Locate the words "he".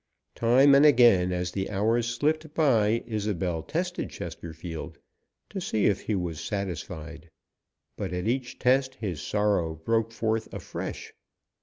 6.01-6.15